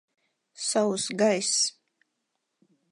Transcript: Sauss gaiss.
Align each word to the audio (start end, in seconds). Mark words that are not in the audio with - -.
Sauss 0.69 1.05
gaiss. 1.19 1.53